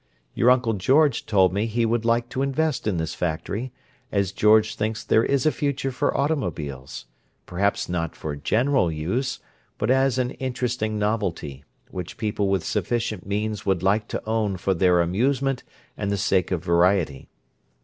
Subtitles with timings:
[0.33, 3.71] Your Uncle George told me he would like to invest in this factory,
[4.11, 7.05] as George thinks there is a future for automobiles;
[7.45, 9.39] perhaps not for general use,
[9.77, 14.73] but as an interesting novelty, which people with sufficient means would like to own for
[14.73, 15.63] their amusement
[15.95, 17.29] and the sake of variety.